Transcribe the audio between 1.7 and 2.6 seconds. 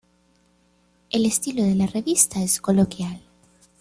la revista es